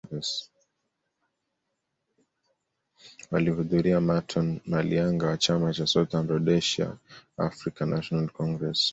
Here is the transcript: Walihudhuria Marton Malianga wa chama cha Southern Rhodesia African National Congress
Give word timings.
Walihudhuria 3.31 4.01
Marton 4.01 4.59
Malianga 4.65 5.27
wa 5.27 5.37
chama 5.37 5.73
cha 5.73 5.85
Southern 5.87 6.27
Rhodesia 6.27 6.97
African 7.37 7.89
National 7.95 8.27
Congress 8.37 8.81